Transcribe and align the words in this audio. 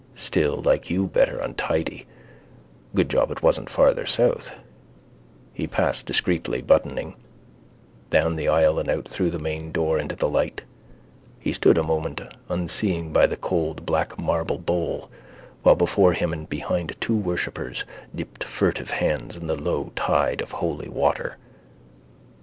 Still 0.15 0.63
like 0.63 0.89
you 0.89 1.05
better 1.05 1.37
untidy. 1.37 2.07
Good 2.95 3.07
job 3.07 3.29
it 3.29 3.43
wasn't 3.43 3.69
farther 3.69 4.07
south. 4.07 4.49
He 5.53 5.67
passed, 5.67 6.07
discreetly 6.07 6.63
buttoning, 6.63 7.17
down 8.09 8.35
the 8.35 8.47
aisle 8.47 8.79
and 8.79 8.89
out 8.89 9.07
through 9.07 9.29
the 9.29 9.37
main 9.37 9.71
door 9.71 9.99
into 9.99 10.15
the 10.15 10.27
light. 10.27 10.63
He 11.39 11.53
stood 11.53 11.77
a 11.77 11.83
moment 11.83 12.19
unseeing 12.49 13.13
by 13.13 13.27
the 13.27 13.37
cold 13.37 13.85
black 13.85 14.17
marble 14.17 14.57
bowl 14.57 15.11
while 15.61 15.75
before 15.75 16.13
him 16.13 16.33
and 16.33 16.49
behind 16.49 16.99
two 16.99 17.15
worshippers 17.15 17.83
dipped 18.15 18.43
furtive 18.43 18.89
hands 18.89 19.35
in 19.37 19.45
the 19.45 19.55
low 19.61 19.91
tide 19.95 20.41
of 20.41 20.49
holy 20.53 20.89
water. 20.89 21.37